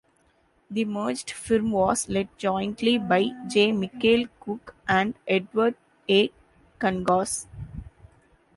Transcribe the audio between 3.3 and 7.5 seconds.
J. Michael Cook and Edward A. Kangas.